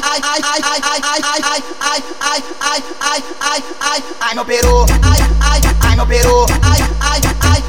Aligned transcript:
ai 0.00 0.20
meu 4.34 4.44
ai, 4.44 4.52
ai, 4.80 5.22
ai, 5.40 5.62
ai 5.80 5.94
meu 5.96 6.06
peru, 6.06 6.46
ai, 6.62 6.80
ai, 7.00 7.20
ai. 7.40 7.62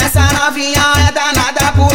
Essa 0.00 0.32
novinha 0.32 0.92
é 1.08 1.12
danada. 1.12 1.59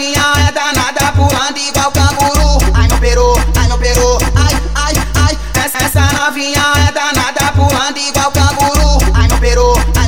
novinha 0.00 0.32
é 0.48 0.52
danada, 0.52 1.12
pulando 1.12 1.58
igual 1.58 1.92
canguru. 1.92 2.58
Ai 2.72 2.88
meu 2.88 2.98
peru, 2.98 3.34
ai 3.58 3.68
meu 3.68 3.78
peru, 3.78 4.18
ai, 4.34 4.54
ai, 4.74 4.94
ai. 5.14 5.38
Essa, 5.62 5.78
essa 5.84 6.00
novinha 6.00 6.62
é 6.88 6.92
danada, 6.92 7.52
pulando 7.52 7.98
igual 7.98 8.32
canguru. 8.32 8.98
Ai 9.12 9.28
meu 9.28 9.38
peru, 9.38 9.74
ai, 9.98 9.99